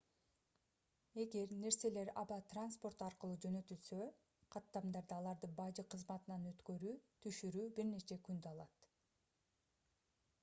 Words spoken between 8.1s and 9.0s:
күндү алат